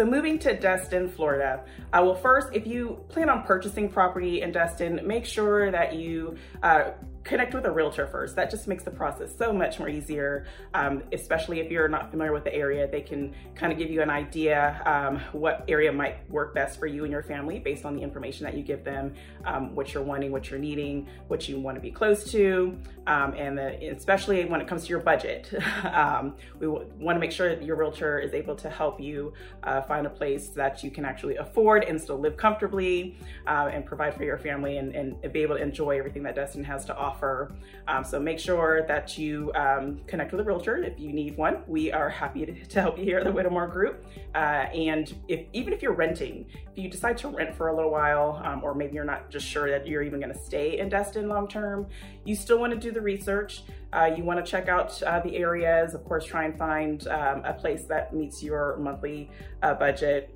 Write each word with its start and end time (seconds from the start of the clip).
So 0.00 0.06
moving 0.06 0.38
to 0.38 0.56
Destin, 0.56 1.10
Florida. 1.10 1.62
Uh, 1.92 2.00
well, 2.02 2.14
first, 2.14 2.48
if 2.54 2.66
you 2.66 3.04
plan 3.10 3.28
on 3.28 3.42
purchasing 3.42 3.86
property 3.86 4.40
in 4.40 4.50
Destin, 4.50 4.98
make 5.04 5.26
sure 5.26 5.70
that 5.70 5.94
you 5.94 6.36
uh, 6.62 6.92
connect 7.24 7.54
with 7.54 7.66
a 7.66 7.70
realtor 7.70 8.06
first. 8.06 8.36
That 8.36 8.50
just 8.50 8.66
makes 8.66 8.84
the 8.84 8.90
process 8.90 9.36
so 9.36 9.52
much 9.52 9.78
more 9.78 9.88
easier, 9.88 10.46
um, 10.74 11.02
especially 11.12 11.60
if 11.60 11.70
you're 11.70 11.88
not 11.88 12.10
familiar 12.10 12.32
with 12.32 12.44
the 12.44 12.54
area. 12.54 12.88
They 12.88 13.02
can 13.02 13.34
kind 13.54 13.72
of 13.72 13.78
give 13.78 13.90
you 13.90 14.02
an 14.02 14.10
idea 14.10 14.82
um, 14.86 15.20
what 15.32 15.64
area 15.68 15.92
might 15.92 16.28
work 16.30 16.54
best 16.54 16.78
for 16.78 16.86
you 16.86 17.04
and 17.04 17.12
your 17.12 17.22
family 17.22 17.58
based 17.58 17.84
on 17.84 17.94
the 17.94 18.02
information 18.02 18.44
that 18.44 18.54
you 18.54 18.62
give 18.62 18.84
them, 18.84 19.14
um, 19.44 19.74
what 19.74 19.92
you're 19.92 20.02
wanting, 20.02 20.32
what 20.32 20.50
you're 20.50 20.60
needing, 20.60 21.06
what 21.28 21.48
you 21.48 21.58
want 21.58 21.76
to 21.76 21.80
be 21.80 21.90
close 21.90 22.30
to, 22.32 22.76
um, 23.06 23.34
and 23.34 23.58
the, 23.58 23.90
especially 23.90 24.44
when 24.44 24.60
it 24.60 24.68
comes 24.68 24.84
to 24.84 24.88
your 24.88 25.00
budget. 25.00 25.52
Um, 25.90 26.34
we 26.58 26.66
want 26.68 27.16
to 27.16 27.18
make 27.18 27.32
sure 27.32 27.48
that 27.48 27.64
your 27.64 27.76
realtor 27.76 28.18
is 28.18 28.32
able 28.32 28.54
to 28.56 28.70
help 28.70 29.00
you 29.00 29.32
uh, 29.62 29.82
find 29.82 30.06
a 30.06 30.10
place 30.10 30.48
that 30.50 30.84
you 30.84 30.90
can 30.90 31.04
actually 31.04 31.36
afford 31.36 31.84
and 31.84 32.00
still 32.00 32.18
live 32.18 32.36
comfortably 32.36 33.16
uh, 33.46 33.70
and 33.72 33.84
provide 33.84 34.14
for 34.14 34.24
your 34.24 34.38
family 34.38 34.76
and, 34.78 34.94
and 34.94 35.32
be 35.32 35.40
able 35.42 35.56
to 35.56 35.62
enjoy 35.62 35.98
everything 35.98 36.22
that 36.22 36.34
Destin 36.34 36.64
has 36.64 36.84
to 36.86 36.96
offer 36.96 37.10
offer. 37.20 37.52
Um, 37.86 38.04
so 38.04 38.18
make 38.20 38.38
sure 38.38 38.86
that 38.86 39.18
you 39.18 39.52
um, 39.54 40.00
connect 40.06 40.32
with 40.32 40.40
a 40.40 40.44
realtor 40.44 40.82
if 40.82 40.98
you 40.98 41.12
need 41.12 41.36
one. 41.36 41.62
We 41.66 41.92
are 41.92 42.08
happy 42.08 42.46
to, 42.46 42.80
help 42.80 42.98
you 42.98 43.04
here 43.04 43.18
at 43.18 43.24
the 43.24 43.32
Whittemore 43.32 43.66
Group. 43.68 44.06
Uh, 44.34 44.38
and 44.38 45.14
if 45.28 45.46
even 45.52 45.72
if 45.72 45.82
you're 45.82 45.94
renting, 45.94 46.46
if 46.72 46.78
you 46.78 46.88
decide 46.88 47.18
to 47.18 47.28
rent 47.28 47.54
for 47.54 47.68
a 47.68 47.76
little 47.76 47.90
while, 47.90 48.40
um, 48.44 48.62
or 48.64 48.74
maybe 48.74 48.94
you're 48.94 49.04
not 49.04 49.30
just 49.30 49.46
sure 49.46 49.70
that 49.70 49.86
you're 49.86 50.02
even 50.02 50.20
going 50.20 50.32
to 50.32 50.38
stay 50.38 50.78
in 50.78 50.88
Destin 50.88 51.28
long 51.28 51.46
term, 51.48 51.86
you 52.24 52.34
still 52.34 52.58
want 52.58 52.72
to 52.72 52.78
do 52.78 52.90
the 52.90 53.00
research. 53.00 53.62
Uh, 53.92 54.10
you 54.16 54.22
want 54.22 54.44
to 54.44 54.48
check 54.48 54.68
out 54.68 55.02
uh, 55.02 55.20
the 55.20 55.36
areas, 55.36 55.94
of 55.94 56.04
course, 56.04 56.24
try 56.24 56.44
and 56.44 56.56
find 56.56 57.08
um, 57.08 57.42
a 57.44 57.52
place 57.52 57.84
that 57.84 58.14
meets 58.14 58.42
your 58.42 58.76
monthly 58.76 59.28
uh, 59.62 59.74
budget. 59.74 60.34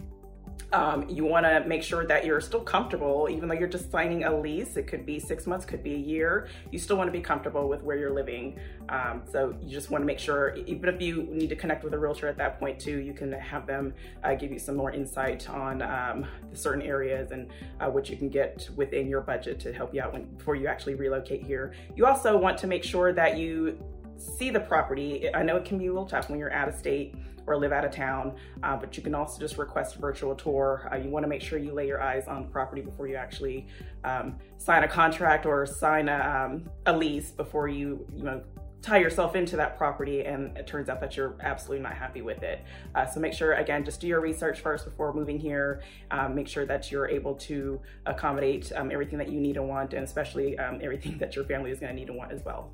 Um, 0.73 1.09
you 1.09 1.25
want 1.25 1.47
to 1.47 1.65
make 1.69 1.85
sure 1.85 2.05
that 2.07 2.25
you're 2.25 2.41
still 2.41 2.61
comfortable, 2.61 3.29
even 3.31 3.49
though 3.49 3.55
you're 3.55 3.69
just 3.69 3.93
signing 3.93 4.25
a 4.25 4.37
lease. 4.37 4.77
It 4.77 4.89
could 4.89 5.07
be 5.07 5.21
six 5.21 5.47
months, 5.47 5.65
could 5.65 5.85
be 5.85 5.95
a 5.95 5.99
year. 5.99 6.49
You 6.73 6.81
still 6.81 6.97
want 6.97 7.07
to 7.07 7.13
be 7.13 7.21
comfortable 7.21 7.69
with 7.69 7.83
where 7.83 7.97
you're 7.97 8.13
living. 8.13 8.59
Um, 8.89 9.23
so 9.31 9.55
you 9.63 9.71
just 9.71 9.91
want 9.91 10.03
to 10.03 10.07
make 10.07 10.19
sure, 10.19 10.57
even 10.67 10.89
if 10.89 11.01
you 11.01 11.29
need 11.31 11.49
to 11.51 11.57
connect 11.57 11.85
with 11.85 11.95
a 11.95 11.99
realtor 11.99 12.27
at 12.27 12.37
that 12.39 12.59
point 12.59 12.81
too, 12.81 12.99
you 12.99 13.13
can 13.13 13.31
have 13.33 13.69
them 13.69 13.95
uh, 14.25 14.35
give 14.35 14.51
you 14.51 14.59
some 14.59 14.75
more 14.75 14.91
insight 14.91 15.49
on 15.49 15.81
um, 15.83 16.27
the 16.51 16.57
certain 16.57 16.83
areas 16.83 17.31
and 17.31 17.51
uh, 17.81 17.89
what 17.89 18.11
you 18.11 18.17
can 18.17 18.29
get 18.29 18.69
within 18.75 19.09
your 19.09 19.21
budget 19.21 19.61
to 19.61 19.73
help 19.73 19.95
you 19.95 20.03
out 20.03 20.13
when, 20.13 20.25
before 20.37 20.57
you 20.57 20.67
actually 20.67 20.97
relocate 20.97 21.45
here. 21.45 21.73
You 21.95 22.07
also 22.07 22.37
want 22.37 22.59
to 22.59 22.67
make 22.67 22.83
sure 22.83 23.13
that 23.13 23.39
you 23.39 23.79
see 24.17 24.51
the 24.51 24.61
property. 24.61 25.33
I 25.35 25.43
know 25.43 25.57
it 25.57 25.65
can 25.65 25.79
be 25.79 25.87
a 25.87 25.93
little 25.93 26.07
tough 26.07 26.31
when 26.31 26.39
you're 26.39 26.53
out 26.53 26.69
of 26.69 26.75
state 26.75 27.15
or 27.47 27.57
live 27.59 27.73
out 27.73 27.85
of 27.85 27.91
town, 27.91 28.35
uh, 28.63 28.77
but 28.77 28.97
you 28.97 29.03
can 29.03 29.15
also 29.15 29.39
just 29.39 29.59
request 29.59 29.97
a 29.97 29.99
virtual 29.99 30.35
tour. 30.35 30.89
Uh, 30.93 30.97
you 30.97 31.11
wanna 31.11 31.27
make 31.27 31.43
sure 31.43 31.59
you 31.59 31.73
lay 31.73 31.87
your 31.87 32.01
eyes 32.01 32.27
on 32.27 32.43
the 32.43 32.49
property 32.49 32.81
before 32.81 33.07
you 33.07 33.17
actually 33.17 33.67
um, 34.05 34.37
sign 34.59 34.83
a 34.85 34.89
contract 34.89 35.45
or 35.47 35.67
sign 35.67 36.09
a, 36.09 36.47
um, 36.47 36.69
a 36.87 36.97
lease 36.97 37.31
before 37.31 37.69
you, 37.69 38.07
you 38.15 38.23
know, 38.23 38.43
tie 38.85 38.99
yourself 38.99 39.35
into 39.35 39.57
that 39.57 39.79
property 39.79 40.27
and 40.27 40.55
it 40.59 40.67
turns 40.67 40.91
out 40.91 41.01
that 41.01 41.17
you're 41.17 41.37
absolutely 41.41 41.83
not 41.83 41.95
happy 41.95 42.21
with 42.21 42.43
it. 42.43 42.63
Uh, 42.95 43.07
so 43.07 43.19
make 43.19 43.33
sure, 43.33 43.55
again, 43.55 43.83
just 43.83 43.99
do 43.99 44.07
your 44.07 44.21
research 44.21 44.61
first 44.61 44.85
before 44.85 45.15
moving 45.15 45.39
here. 45.39 45.83
Um, 46.11 46.35
make 46.35 46.47
sure 46.47 46.67
that 46.67 46.93
you're 46.93 47.09
able 47.09 47.35
to 47.37 47.81
accommodate 48.05 48.71
um, 48.77 48.91
everything 48.91 49.19
that 49.19 49.31
you 49.31 49.41
need 49.41 49.57
and 49.57 49.67
want, 49.69 49.95
and 49.95 50.05
especially 50.05 50.59
um, 50.59 50.81
everything 50.83 51.17
that 51.19 51.35
your 51.35 51.47
family 51.47 51.71
is 51.71 51.81
gonna 51.81 51.95
need 51.95 52.11
and 52.11 52.19
want 52.19 52.31
as 52.31 52.45
well. 52.45 52.71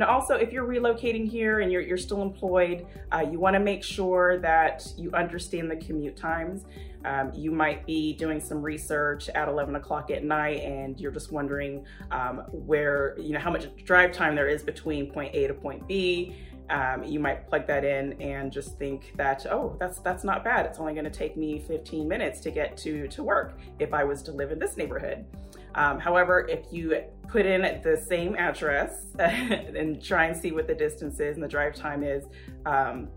Now, 0.00 0.06
also, 0.08 0.34
if 0.34 0.50
you're 0.50 0.66
relocating 0.66 1.28
here 1.30 1.60
and 1.60 1.70
you're, 1.70 1.82
you're 1.82 1.98
still 1.98 2.22
employed, 2.22 2.86
uh, 3.12 3.22
you 3.30 3.38
want 3.38 3.52
to 3.52 3.60
make 3.60 3.84
sure 3.84 4.38
that 4.38 4.90
you 4.96 5.12
understand 5.12 5.70
the 5.70 5.76
commute 5.76 6.16
times. 6.16 6.64
Um, 7.04 7.30
you 7.34 7.50
might 7.50 7.84
be 7.84 8.14
doing 8.14 8.40
some 8.40 8.62
research 8.62 9.28
at 9.28 9.46
11 9.46 9.76
o'clock 9.76 10.10
at 10.10 10.24
night 10.24 10.62
and 10.62 10.98
you're 10.98 11.12
just 11.12 11.32
wondering 11.32 11.84
um, 12.12 12.38
where, 12.50 13.14
you 13.18 13.34
know, 13.34 13.40
how 13.40 13.50
much 13.50 13.66
drive 13.84 14.12
time 14.12 14.34
there 14.34 14.48
is 14.48 14.62
between 14.62 15.12
point 15.12 15.34
A 15.34 15.46
to 15.48 15.52
point 15.52 15.86
B. 15.86 16.34
Um, 16.70 17.04
you 17.04 17.20
might 17.20 17.46
plug 17.46 17.66
that 17.66 17.84
in 17.84 18.14
and 18.22 18.50
just 18.50 18.78
think 18.78 19.12
that, 19.16 19.44
oh, 19.50 19.76
that's 19.78 19.98
that's 19.98 20.24
not 20.24 20.42
bad. 20.42 20.64
It's 20.64 20.78
only 20.78 20.94
going 20.94 21.04
to 21.04 21.10
take 21.10 21.36
me 21.36 21.58
15 21.58 22.08
minutes 22.08 22.40
to 22.40 22.50
get 22.50 22.74
to, 22.78 23.06
to 23.08 23.22
work 23.22 23.58
if 23.78 23.92
I 23.92 24.04
was 24.04 24.22
to 24.22 24.32
live 24.32 24.50
in 24.50 24.58
this 24.58 24.78
neighborhood. 24.78 25.26
Um, 25.74 25.98
however, 25.98 26.46
if 26.48 26.72
you 26.72 27.02
put 27.28 27.46
in 27.46 27.62
the 27.82 27.96
same 27.96 28.34
address 28.36 29.06
and 29.18 30.02
try 30.02 30.26
and 30.26 30.36
see 30.36 30.52
what 30.52 30.66
the 30.66 30.74
distance 30.74 31.20
is 31.20 31.36
and 31.36 31.42
the 31.44 31.48
drive 31.48 31.74
time 31.74 32.02
is, 32.02 32.24
um, 32.66 33.08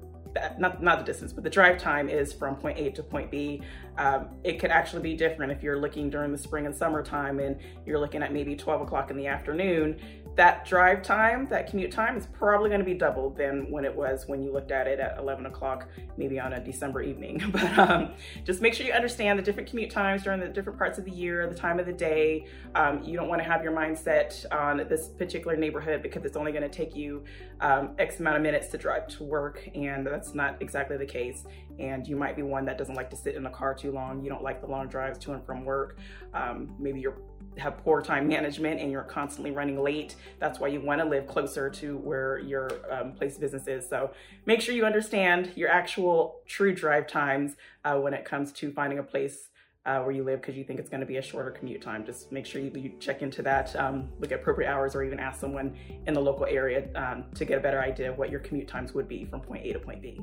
not, 0.58 0.82
not 0.82 1.00
the 1.00 1.06
distance, 1.06 1.32
but 1.32 1.44
the 1.44 1.50
drive 1.50 1.78
time 1.78 2.10
is 2.10 2.34
from 2.34 2.56
point 2.56 2.80
A 2.80 2.90
to 2.92 3.04
point 3.04 3.30
B. 3.30 3.62
Um, 3.98 4.30
it 4.44 4.60
could 4.60 4.72
actually 4.72 5.04
be 5.04 5.16
different 5.16 5.52
if 5.52 5.62
you're 5.62 5.80
looking 5.80 6.10
during 6.10 6.32
the 6.32 6.38
spring 6.38 6.66
and 6.66 6.76
summertime 6.76 7.40
and 7.40 7.58
you're 7.86 8.00
looking 8.00 8.24
at 8.24 8.34
maybe 8.34 8.56
12 8.56 8.82
o'clock 8.82 9.12
in 9.12 9.18
the 9.18 9.28
afternoon 9.28 10.00
that 10.36 10.66
drive 10.66 11.04
time, 11.04 11.48
that 11.50 11.70
commute 11.70 11.92
time 11.92 12.18
is 12.18 12.26
probably 12.28 12.70
going 12.70 12.80
to 12.80 12.86
be 12.86 12.96
double 12.96 13.30
than 13.30 13.70
when 13.70 13.86
it 13.86 13.96
was 13.96 14.28
when 14.28 14.42
you 14.42 14.52
looked 14.52 14.72
at 14.72 14.88
it 14.88 15.00
at 15.00 15.18
11 15.20 15.46
o'clock, 15.46 15.88
maybe 16.18 16.40
on 16.40 16.54
a 16.54 16.60
December 16.60 17.02
evening. 17.02 17.42
But 17.54 17.78
um, 17.78 18.14
just 18.46 18.62
make 18.62 18.74
sure 18.74 18.86
you 18.86 18.94
understand 18.94 19.38
the 19.38 19.44
different 19.44 19.70
commute 19.70 19.92
times 19.92 20.24
during 20.24 20.40
the 20.40 20.48
different 20.48 20.80
parts 20.80 20.98
of 20.98 21.06
the 21.06 21.12
year, 21.12 21.48
the 21.48 21.56
time 21.56 21.80
of 21.80 21.86
the 21.86 21.94
day. 21.94 22.48
Um, 22.74 23.04
you 23.04 23.16
don't 23.16 23.28
want 23.28 23.44
to 23.44 23.48
have 23.48 23.64
your 23.64 23.74
mindset 23.74 24.44
on 24.52 24.78
this 24.90 25.10
particular 25.10 25.56
neighborhood 25.56 26.02
because 26.02 26.26
it's 26.26 26.36
only 26.36 26.52
going 26.52 26.64
to 26.64 26.70
take 26.70 26.96
you 26.96 27.24
um, 27.62 27.92
X 28.00 28.20
amount 28.20 28.38
of 28.38 28.42
minutes 28.42 28.70
to 28.70 28.78
drive 28.78 29.08
to 29.10 29.24
work, 29.24 29.70
and 29.76 30.06
that's 30.06 30.34
not 30.34 30.62
exactly 30.62 30.98
the 30.98 31.06
case. 31.06 31.46
And 31.78 32.08
you 32.08 32.16
might 32.16 32.36
be 32.36 32.42
one 32.42 32.66
that 32.66 32.78
doesn't 32.78 32.96
like 32.96 33.10
to 33.12 33.16
sit 33.16 33.36
in 33.36 33.46
a 33.46 33.52
car 33.52 33.76
too 33.76 33.92
long. 33.92 34.24
You 34.24 34.30
don't 34.30 34.44
like 34.44 34.62
the 34.62 34.68
long 34.68 34.88
drives 34.88 35.20
to 35.20 35.34
and 35.34 35.46
from 35.46 35.64
work. 35.64 35.98
Um, 36.34 36.76
maybe 36.80 37.00
you're 37.00 37.18
have 37.58 37.78
poor 37.84 38.02
time 38.02 38.28
management 38.28 38.80
and 38.80 38.92
you're 38.92 39.04
constantly 39.04 39.52
running 39.52 39.82
late. 39.82 40.16
That's 40.40 40.60
why 40.60 40.70
you 40.70 40.82
want 40.82 41.02
to 41.02 41.08
live 41.08 41.28
closer 41.28 41.70
to 41.70 41.98
where 41.98 42.40
your 42.40 42.70
um, 42.92 43.14
place 43.14 43.36
of 43.36 43.42
business 43.42 43.68
is. 43.68 43.88
So 43.88 44.12
make 44.46 44.62
sure 44.62 44.74
you 44.74 44.86
understand 44.86 45.52
your 45.56 45.70
actual 45.70 46.42
true 46.48 46.74
drive 46.74 47.08
times 47.08 47.56
uh, 47.86 47.98
when 48.00 48.14
it 48.14 48.26
comes 48.26 48.52
to 48.54 48.72
finding 48.72 49.00
a 49.00 49.04
place 49.04 49.50
uh, 49.86 50.00
where 50.00 50.12
you 50.12 50.24
live 50.24 50.40
because 50.40 50.56
you 50.56 50.64
think 50.64 50.80
it's 50.80 50.90
going 50.90 51.02
to 51.02 51.06
be 51.06 51.18
a 51.18 51.22
shorter 51.22 51.52
commute 51.52 51.82
time. 51.82 52.06
Just 52.06 52.32
make 52.32 52.46
sure 52.46 52.62
you, 52.62 52.72
you 52.76 52.94
check 53.00 53.22
into 53.22 53.42
that, 53.42 53.76
um, 53.76 54.10
look 54.20 54.32
at 54.32 54.40
appropriate 54.40 54.70
hours, 54.70 54.96
or 54.96 55.04
even 55.04 55.20
ask 55.20 55.40
someone 55.40 55.76
in 56.08 56.14
the 56.14 56.22
local 56.22 56.46
area 56.46 56.88
um, 56.96 57.26
to 57.36 57.44
get 57.44 57.58
a 57.58 57.62
better 57.62 57.82
idea 57.82 58.10
of 58.12 58.18
what 58.18 58.30
your 58.30 58.40
commute 58.40 58.68
times 58.68 58.94
would 58.94 59.08
be 59.08 59.26
from 59.26 59.42
point 59.42 59.66
A 59.66 59.74
to 59.74 59.80
point 59.80 60.02
B. 60.02 60.22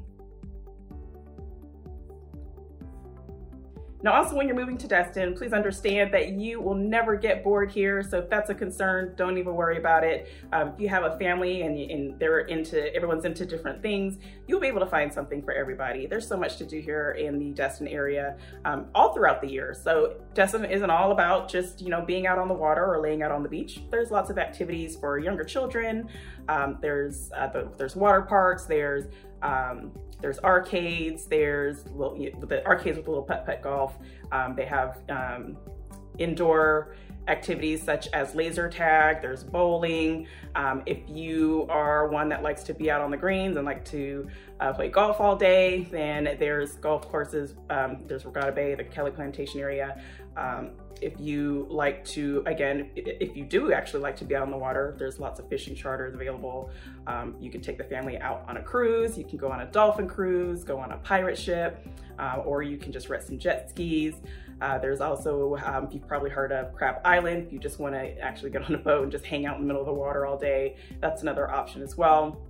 Now, 4.03 4.15
also 4.15 4.35
when 4.35 4.47
you're 4.47 4.57
moving 4.57 4.79
to 4.79 4.89
Destin, 4.89 5.35
please 5.35 5.53
understand 5.53 6.13
that 6.15 6.31
you 6.31 6.61
will 6.61 6.75
never 6.75 7.17
get 7.17 7.45
bored 7.45 7.71
here. 7.71 8.03
So 8.03 8.19
if 8.19 8.31
that's 8.31 8.49
a 8.49 8.55
concern, 8.55 9.15
don't 9.17 9.37
even 9.37 9.55
worry 9.55 9.77
about 9.77 10.05
it. 10.05 10.29
Um, 10.53 10.69
if 10.69 10.81
you 10.81 10.89
have 10.89 11.05
a 11.05 11.19
family 11.19 11.63
and, 11.63 11.79
and 11.79 12.19
they're 12.19 12.41
into, 12.41 12.95
everyone's 12.95 13.27
into 13.27 13.45
different 13.45 13.83
things, 13.83 14.17
you'll 14.47 14.61
be 14.61 14.69
able 14.69 14.81
to 14.81 14.87
find 14.87 15.13
something 15.13 15.43
for 15.43 15.53
everybody. 15.53 16.07
There's 16.07 16.27
so 16.27 16.37
much 16.37 16.57
to 16.59 16.65
do 16.65 16.81
here 16.81 17.13
in 17.19 17.39
the 17.39 17.51
Destin 17.51 17.89
area 17.89 18.37
um, 18.65 18.87
all 18.95 19.13
throughout 19.13 19.43
the 19.43 19.49
year. 19.49 19.75
So 19.75 20.17
Destin 20.33 20.65
isn't 20.65 20.91
all 20.91 21.13
about 21.13 21.51
just, 21.51 21.83
you 21.83 21.91
know, 21.91 22.03
being 22.03 22.27
out 22.27 22.39
on 22.39 22.49
the 22.49 22.55
water 22.55 22.85
or 22.85 23.03
laying 23.03 23.23
out 23.23 23.31
on 23.31 23.43
the 23.43 23.49
beach. 23.49 23.83
There's 23.91 24.11
lots 24.11 24.31
of 24.31 24.39
activities 24.39 24.97
for 24.97 25.19
younger 25.19 25.45
children. 25.45 26.09
Um, 26.49 26.79
there's, 26.81 27.31
uh, 27.37 27.49
the, 27.49 27.69
there's 27.77 27.97
water 27.97 28.23
parks, 28.23 28.65
there's 28.65 29.05
um, 29.43 29.93
there's 30.21 30.39
arcades, 30.41 31.27
there's 31.27 31.87
little, 31.89 32.17
the 32.17 32.65
arcades 32.67 32.97
with 32.99 33.07
a 33.07 33.11
little 33.11 33.25
putt 33.25 33.47
putt 33.47 33.63
golf. 33.63 33.99
Um, 34.33 34.55
they 34.55 34.67
have 34.67 34.99
um, 35.09 35.57
indoor 36.19 36.95
activities 37.29 37.83
such 37.83 38.09
as 38.13 38.35
laser 38.35 38.69
tag, 38.69 39.23
there's 39.23 39.45
bowling. 39.45 40.27
Um, 40.55 40.83
if 40.87 40.99
you 41.09 41.67
are 41.69 42.09
one 42.09 42.29
that 42.31 42.43
likes 42.43 42.63
to 42.65 42.75
be 42.75 42.91
out 42.91 43.01
on 43.01 43.11
the 43.11 43.17
greens 43.17 43.57
and 43.57 43.65
like 43.65 43.85
to 43.87 44.29
uh, 44.59 44.73
play 44.73 44.89
golf 44.89 45.21
all 45.21 45.37
day, 45.37 45.89
then 45.91 46.37
there's 46.39 46.73
golf 46.77 47.09
courses. 47.09 47.55
Um, 47.69 47.99
there's 48.07 48.25
Regatta 48.25 48.53
Bay, 48.53 48.75
the 48.75 48.85
Kelly 48.85 49.11
Plantation 49.11 49.61
area. 49.61 50.03
Um, 50.37 50.71
if 51.01 51.19
you 51.19 51.67
like 51.71 52.05
to, 52.05 52.43
again, 52.47 52.91
if 52.95 53.37
you 53.37 53.45
do 53.45 53.73
actually 53.73 54.03
like 54.03 54.17
to 54.17 54.25
be 54.25 54.37
out 54.37 54.43
on 54.43 54.51
the 54.51 54.59
water, 54.59 54.95
there's 54.99 55.19
lots 55.19 55.41
of 55.41 55.49
fishing 55.49 55.75
charters 55.75 56.15
available. 56.15 56.71
Um, 57.07 57.37
you 57.41 57.51
can 57.51 57.61
take 57.61 57.79
the 57.79 57.85
family 57.85 58.19
out 58.19 58.45
on 58.49 58.57
a 58.59 58.63
cruise, 58.63 59.17
you 59.17 59.25
can 59.25 59.39
go 59.39 59.51
on 59.51 59.61
a 59.61 59.67
dolphin 59.67 60.09
cruise, 60.09 60.63
go 60.63 60.79
on 60.79 60.93
a 60.93 60.99
pirate 60.99 61.39
ship, 61.39 61.87
uh, 62.19 62.43
or 62.45 62.63
you 62.63 62.77
can 62.77 62.93
just 62.93 63.09
rent 63.09 63.23
some 63.23 63.39
jet 63.39 63.71
skis. 63.71 64.17
Uh, 64.61 64.79
there's 64.79 65.01
also, 65.01 65.57
um, 65.65 65.89
you've 65.91 66.07
probably 66.07 66.31
heard 66.31 66.53
of 66.53 66.75
Crab 66.75 66.97
Island. 67.05 67.47
If 67.47 67.53
you 67.53 67.59
just 67.59 67.79
want 67.79 67.95
to 67.95 68.19
actually 68.21 68.51
get 68.51 68.63
on 68.63 68.75
a 68.75 68.79
boat 68.79 69.05
and 69.05 69.13
just 69.13 69.25
hang 69.25 69.47
out 69.47 69.57
in 69.57 69.63
the 69.63 69.67
middle 69.67 69.83
of 69.83 69.87
the 69.87 69.93
water 69.93 70.27
all 70.27 70.39
day, 70.39 70.77
that's 71.01 71.23
another 71.23 71.51
option 71.51 71.83
as 71.83 71.97
well. 71.97 72.41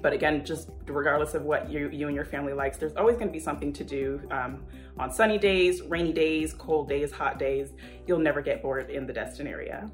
But 0.00 0.12
again, 0.12 0.44
just 0.44 0.70
regardless 0.86 1.34
of 1.34 1.42
what 1.42 1.70
you, 1.70 1.88
you 1.90 2.06
and 2.06 2.16
your 2.16 2.24
family 2.24 2.52
likes, 2.52 2.78
there's 2.78 2.94
always 2.94 3.16
going 3.16 3.28
to 3.28 3.32
be 3.32 3.40
something 3.40 3.72
to 3.74 3.84
do 3.84 4.20
um, 4.30 4.64
on 4.98 5.10
sunny 5.10 5.38
days, 5.38 5.82
rainy 5.82 6.12
days, 6.12 6.54
cold 6.54 6.88
days, 6.88 7.12
hot 7.12 7.38
days. 7.38 7.72
You'll 8.06 8.18
never 8.18 8.40
get 8.40 8.62
bored 8.62 8.90
in 8.90 9.06
the 9.06 9.12
Destin 9.12 9.46
area. 9.46 9.90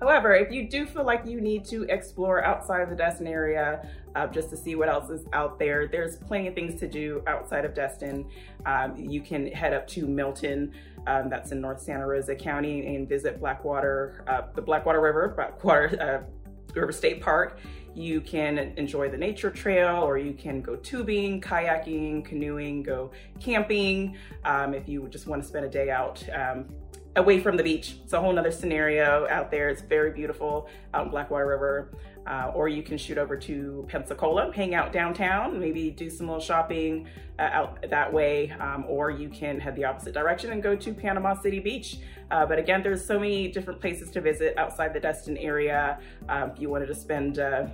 However, 0.00 0.34
if 0.34 0.52
you 0.52 0.68
do 0.68 0.86
feel 0.86 1.04
like 1.04 1.26
you 1.26 1.40
need 1.40 1.64
to 1.66 1.82
explore 1.84 2.44
outside 2.44 2.82
of 2.82 2.90
the 2.90 2.94
Destin 2.94 3.26
area 3.26 3.88
uh, 4.14 4.26
just 4.28 4.48
to 4.50 4.56
see 4.56 4.74
what 4.76 4.88
else 4.88 5.10
is 5.10 5.26
out 5.32 5.58
there, 5.58 5.88
there's 5.88 6.16
plenty 6.16 6.46
of 6.46 6.54
things 6.54 6.78
to 6.80 6.88
do 6.88 7.22
outside 7.26 7.64
of 7.64 7.74
Destin. 7.74 8.28
Um, 8.64 8.96
you 8.96 9.20
can 9.20 9.48
head 9.48 9.72
up 9.72 9.86
to 9.88 10.06
Milton, 10.06 10.72
um, 11.06 11.28
that's 11.28 11.50
in 11.50 11.60
North 11.60 11.80
Santa 11.80 12.06
Rosa 12.06 12.36
County, 12.36 12.94
and 12.94 13.08
visit 13.08 13.40
Blackwater, 13.40 14.24
uh, 14.28 14.42
the 14.54 14.62
Blackwater 14.62 15.00
River, 15.00 15.28
Blackwater 15.36 16.00
uh, 16.00 16.74
River 16.78 16.92
State 16.92 17.20
Park. 17.20 17.58
You 17.94 18.20
can 18.20 18.58
enjoy 18.58 19.08
the 19.08 19.16
nature 19.16 19.50
trail, 19.50 20.04
or 20.04 20.18
you 20.18 20.32
can 20.32 20.60
go 20.60 20.76
tubing, 20.76 21.40
kayaking, 21.40 22.24
canoeing, 22.24 22.84
go 22.84 23.10
camping. 23.40 24.16
Um, 24.44 24.74
if 24.74 24.88
you 24.88 25.08
just 25.08 25.26
want 25.26 25.42
to 25.42 25.48
spend 25.48 25.64
a 25.64 25.68
day 25.68 25.90
out 25.90 26.22
um, 26.32 26.66
away 27.16 27.40
from 27.40 27.56
the 27.56 27.62
beach. 27.62 27.96
It's 28.04 28.12
a 28.12 28.20
whole 28.20 28.32
nother 28.32 28.50
scenario 28.50 29.26
out 29.28 29.50
there. 29.50 29.68
It's 29.68 29.82
very 29.82 30.12
beautiful 30.12 30.68
out 30.94 31.06
in 31.06 31.10
Blackwater 31.10 31.46
River. 31.46 31.90
Uh, 32.26 32.52
or 32.54 32.68
you 32.68 32.82
can 32.82 32.98
shoot 32.98 33.16
over 33.16 33.36
to 33.38 33.86
Pensacola, 33.88 34.52
hang 34.54 34.74
out 34.74 34.92
downtown, 34.92 35.58
maybe 35.58 35.90
do 35.90 36.10
some 36.10 36.26
little 36.26 36.42
shopping 36.42 37.08
uh, 37.38 37.42
out 37.42 37.86
that 37.88 38.12
way. 38.12 38.50
Um, 38.60 38.84
or 38.86 39.10
you 39.10 39.30
can 39.30 39.58
head 39.58 39.74
the 39.76 39.84
opposite 39.84 40.12
direction 40.12 40.52
and 40.52 40.62
go 40.62 40.76
to 40.76 40.92
Panama 40.92 41.40
City 41.40 41.58
Beach. 41.58 41.98
Uh, 42.30 42.44
but 42.44 42.58
again, 42.58 42.82
there's 42.82 43.04
so 43.04 43.18
many 43.18 43.48
different 43.48 43.80
places 43.80 44.10
to 44.10 44.20
visit 44.20 44.58
outside 44.58 44.92
the 44.92 45.00
Destin 45.00 45.38
area. 45.38 45.98
Um, 46.28 46.50
if 46.50 46.60
you 46.60 46.68
wanted 46.68 46.86
to 46.86 46.94
spend 46.94 47.38
uh, 47.38 47.68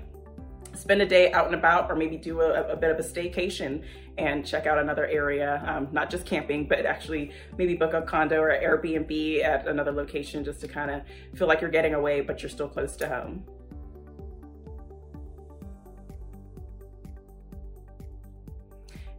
spend 0.76 1.02
a 1.02 1.06
day 1.06 1.32
out 1.32 1.46
and 1.46 1.54
about 1.54 1.90
or 1.90 1.96
maybe 1.96 2.16
do 2.16 2.40
a, 2.40 2.72
a 2.72 2.76
bit 2.76 2.90
of 2.90 2.98
a 2.98 3.02
staycation 3.02 3.84
and 4.18 4.46
check 4.46 4.66
out 4.66 4.78
another 4.78 5.06
area, 5.06 5.62
um, 5.66 5.88
not 5.92 6.10
just 6.10 6.24
camping, 6.26 6.68
but 6.68 6.86
actually 6.86 7.32
maybe 7.58 7.74
book 7.74 7.94
a 7.94 8.02
condo 8.02 8.40
or 8.40 8.50
Airbnb 8.50 9.42
at 9.42 9.66
another 9.66 9.92
location 9.92 10.44
just 10.44 10.60
to 10.60 10.68
kind 10.68 10.90
of 10.90 11.02
feel 11.36 11.48
like 11.48 11.60
you're 11.60 11.70
getting 11.70 11.94
away, 11.94 12.20
but 12.20 12.42
you're 12.42 12.50
still 12.50 12.68
close 12.68 12.96
to 12.96 13.08
home. 13.08 13.44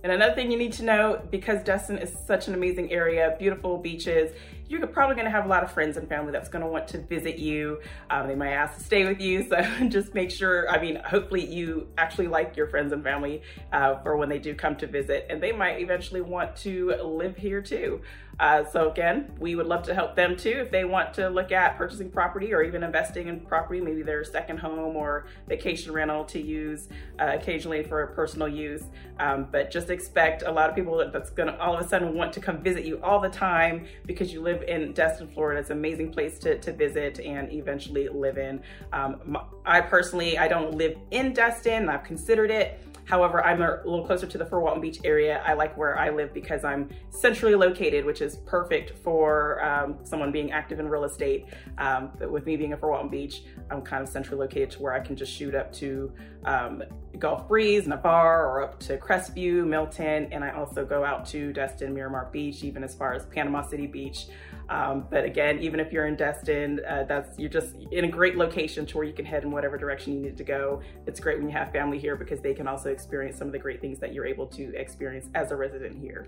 And 0.05 0.11
another 0.11 0.35
thing 0.35 0.51
you 0.51 0.57
need 0.57 0.73
to 0.73 0.83
know, 0.83 1.19
because 1.31 1.63
Destin 1.63 1.97
is 1.97 2.15
such 2.27 2.47
an 2.47 2.53
amazing 2.53 2.91
area, 2.91 3.35
beautiful 3.39 3.79
beaches, 3.79 4.33
you're 4.67 4.85
probably 4.87 5.15
gonna 5.15 5.29
have 5.29 5.45
a 5.45 5.47
lot 5.47 5.63
of 5.63 5.71
friends 5.71 5.97
and 5.97 6.07
family 6.07 6.31
that's 6.31 6.49
gonna 6.49 6.67
want 6.67 6.87
to 6.89 6.99
visit 6.99 7.37
you. 7.37 7.79
Um, 8.09 8.27
they 8.27 8.35
might 8.35 8.51
ask 8.51 8.77
to 8.77 8.83
stay 8.83 9.05
with 9.05 9.19
you, 9.19 9.47
so 9.47 9.61
just 9.89 10.13
make 10.13 10.31
sure, 10.31 10.69
I 10.69 10.81
mean, 10.81 10.97
hopefully 11.05 11.45
you 11.45 11.87
actually 11.97 12.27
like 12.27 12.57
your 12.57 12.67
friends 12.67 12.91
and 12.91 13.03
family 13.03 13.41
uh, 13.71 14.01
for 14.01 14.17
when 14.17 14.29
they 14.29 14.39
do 14.39 14.55
come 14.55 14.75
to 14.77 14.87
visit, 14.87 15.27
and 15.29 15.41
they 15.41 15.51
might 15.51 15.79
eventually 15.79 16.21
want 16.21 16.55
to 16.57 16.95
live 17.03 17.37
here 17.37 17.61
too. 17.61 18.01
Uh, 18.39 18.65
so 18.65 18.89
again, 18.91 19.31
we 19.39 19.55
would 19.55 19.65
love 19.65 19.83
to 19.83 19.93
help 19.93 20.15
them 20.15 20.35
too 20.35 20.49
if 20.49 20.71
they 20.71 20.83
want 20.83 21.13
to 21.13 21.29
look 21.29 21.51
at 21.51 21.77
purchasing 21.77 22.09
property 22.09 22.53
or 22.53 22.63
even 22.63 22.83
investing 22.83 23.27
in 23.27 23.39
property, 23.39 23.79
maybe 23.79 24.01
their 24.01 24.23
second 24.23 24.57
home 24.57 24.95
or 24.95 25.27
vacation 25.47 25.93
rental 25.93 26.25
to 26.25 26.41
use 26.41 26.89
uh, 27.19 27.31
occasionally 27.33 27.83
for 27.83 28.05
personal 28.07 28.47
use. 28.47 28.83
Um, 29.19 29.47
but 29.51 29.71
just 29.71 29.89
expect 29.89 30.43
a 30.43 30.51
lot 30.51 30.69
of 30.69 30.75
people 30.75 31.09
that's 31.11 31.29
gonna 31.29 31.55
all 31.57 31.77
of 31.77 31.85
a 31.85 31.87
sudden 31.87 32.13
want 32.13 32.33
to 32.33 32.41
come 32.41 32.61
visit 32.61 32.83
you 32.83 32.99
all 33.01 33.21
the 33.21 33.29
time 33.29 33.85
because 34.05 34.33
you 34.33 34.41
live 34.41 34.54
live 34.55 34.67
in 34.69 34.93
Destin, 34.93 35.27
Florida. 35.27 35.59
It's 35.59 35.69
an 35.69 35.77
amazing 35.77 36.11
place 36.11 36.39
to, 36.39 36.57
to 36.59 36.71
visit 36.71 37.19
and 37.19 37.51
eventually 37.51 38.07
live 38.07 38.37
in. 38.37 38.61
Um, 38.93 39.37
I 39.65 39.81
personally, 39.81 40.37
I 40.37 40.47
don't 40.47 40.75
live 40.75 40.97
in 41.11 41.33
Destin. 41.33 41.89
I've 41.89 42.03
considered 42.03 42.51
it. 42.51 42.79
However, 43.03 43.43
I'm 43.43 43.61
a 43.61 43.81
little 43.85 44.03
closer 44.03 44.25
to 44.25 44.37
the 44.37 44.45
Fort 44.45 44.63
Walton 44.63 44.81
Beach 44.81 44.99
area. 45.03 45.43
I 45.45 45.53
like 45.53 45.77
where 45.77 45.99
I 45.99 46.09
live 46.09 46.33
because 46.33 46.63
I'm 46.63 46.89
centrally 47.09 47.53
located, 47.53 48.03
which 48.03 48.19
is 48.19 48.37
perfect 48.37 48.97
for 49.03 49.63
um, 49.63 49.97
someone 50.03 50.31
being 50.31 50.51
active 50.51 50.79
in 50.79 50.87
real 50.87 51.03
estate. 51.03 51.45
Um, 51.77 52.11
but 52.17 52.31
with 52.31 52.47
me 52.47 52.55
being 52.55 52.73
a 52.73 52.77
Fort 52.77 52.93
Walton 52.93 53.09
Beach, 53.09 53.43
I'm 53.69 53.83
kind 53.83 54.01
of 54.01 54.09
centrally 54.09 54.39
located 54.39 54.71
to 54.71 54.81
where 54.81 54.93
I 54.93 55.01
can 55.01 55.15
just 55.15 55.31
shoot 55.31 55.53
up 55.53 55.71
to 55.73 56.11
um, 56.45 56.83
Gulf 57.19 57.47
Breeze, 57.47 57.87
Navarre, 57.87 58.47
or 58.47 58.63
up 58.63 58.79
to 58.81 58.97
Crestview, 58.97 59.65
Milton, 59.65 60.31
and 60.31 60.43
I 60.43 60.51
also 60.51 60.85
go 60.85 61.03
out 61.03 61.25
to 61.27 61.51
Destin, 61.51 61.93
Miramar 61.93 62.29
Beach, 62.31 62.63
even 62.63 62.83
as 62.83 62.95
far 62.95 63.13
as 63.13 63.25
Panama 63.25 63.61
City 63.61 63.87
Beach. 63.87 64.27
Um, 64.69 65.07
but 65.09 65.23
again, 65.25 65.59
even 65.59 65.79
if 65.79 65.91
you're 65.91 66.07
in 66.07 66.15
Destin, 66.15 66.81
uh, 66.87 67.03
that's 67.07 67.37
you're 67.37 67.49
just 67.49 67.75
in 67.91 68.05
a 68.05 68.07
great 68.07 68.37
location 68.37 68.85
to 68.87 68.97
where 68.97 69.05
you 69.05 69.13
can 69.13 69.25
head 69.25 69.43
in 69.43 69.51
whatever 69.51 69.77
direction 69.77 70.13
you 70.13 70.19
need 70.21 70.37
to 70.37 70.43
go. 70.43 70.81
It's 71.05 71.19
great 71.19 71.37
when 71.37 71.47
you 71.47 71.53
have 71.55 71.71
family 71.71 71.99
here 71.99 72.15
because 72.15 72.41
they 72.41 72.53
can 72.53 72.67
also 72.67 72.89
experience 72.89 73.37
some 73.37 73.47
of 73.47 73.53
the 73.53 73.59
great 73.59 73.81
things 73.81 73.99
that 73.99 74.13
you're 74.13 74.25
able 74.25 74.47
to 74.47 74.75
experience 74.75 75.27
as 75.35 75.51
a 75.51 75.55
resident 75.55 75.95
here. 75.99 76.27